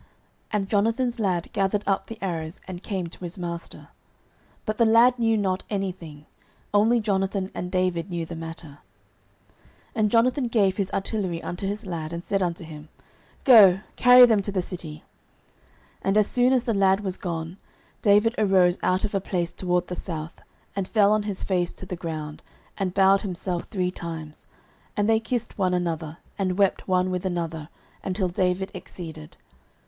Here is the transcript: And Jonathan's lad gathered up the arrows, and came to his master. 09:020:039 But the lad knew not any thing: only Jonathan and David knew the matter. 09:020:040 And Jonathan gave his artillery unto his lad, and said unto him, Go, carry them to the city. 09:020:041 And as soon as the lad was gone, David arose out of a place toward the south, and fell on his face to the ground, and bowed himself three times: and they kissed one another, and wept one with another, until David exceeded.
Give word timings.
And 0.49 0.67
Jonathan's 0.67 1.19
lad 1.19 1.51
gathered 1.53 1.83
up 1.85 2.07
the 2.07 2.17
arrows, 2.23 2.59
and 2.67 2.81
came 2.81 3.05
to 3.05 3.19
his 3.19 3.37
master. 3.37 3.77
09:020:039 3.77 3.87
But 4.65 4.77
the 4.79 4.85
lad 4.87 5.19
knew 5.19 5.37
not 5.37 5.63
any 5.69 5.91
thing: 5.91 6.25
only 6.73 6.99
Jonathan 6.99 7.51
and 7.53 7.71
David 7.71 8.09
knew 8.09 8.25
the 8.25 8.35
matter. 8.35 8.69
09:020:040 8.69 8.77
And 9.93 10.09
Jonathan 10.09 10.47
gave 10.47 10.77
his 10.77 10.89
artillery 10.89 11.43
unto 11.43 11.67
his 11.67 11.85
lad, 11.85 12.11
and 12.11 12.23
said 12.23 12.41
unto 12.41 12.63
him, 12.65 12.89
Go, 13.43 13.81
carry 13.95 14.25
them 14.25 14.41
to 14.41 14.51
the 14.51 14.59
city. 14.63 15.03
09:020:041 15.99 15.99
And 16.01 16.17
as 16.17 16.25
soon 16.27 16.51
as 16.51 16.63
the 16.63 16.73
lad 16.73 17.01
was 17.01 17.17
gone, 17.17 17.57
David 18.01 18.33
arose 18.39 18.79
out 18.81 19.03
of 19.03 19.13
a 19.13 19.21
place 19.21 19.53
toward 19.53 19.85
the 19.85 19.95
south, 19.95 20.41
and 20.75 20.87
fell 20.87 21.11
on 21.13 21.21
his 21.29 21.43
face 21.43 21.71
to 21.73 21.85
the 21.85 21.95
ground, 21.95 22.41
and 22.75 22.95
bowed 22.95 23.21
himself 23.21 23.65
three 23.65 23.91
times: 23.91 24.47
and 24.97 25.07
they 25.07 25.19
kissed 25.19 25.59
one 25.59 25.75
another, 25.75 26.17
and 26.39 26.57
wept 26.57 26.87
one 26.87 27.11
with 27.11 27.23
another, 27.23 27.69
until 28.03 28.29
David 28.29 28.71
exceeded. 28.73 29.37